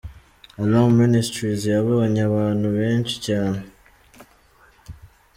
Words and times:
Alarm 0.61 0.91
Ministries 1.01 1.61
yabonye 1.73 2.21
abantu 2.29 2.67
benshi 2.77 3.15
cyane. 3.27 3.59